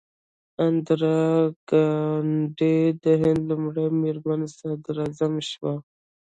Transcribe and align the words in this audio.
اندرا 0.65 1.21
ګاندي 1.69 2.77
د 3.03 3.05
هند 3.21 3.41
لومړۍ 3.49 3.87
میرمن 4.01 4.41
صدراعظم 4.57 5.33
شوه. 5.49 5.73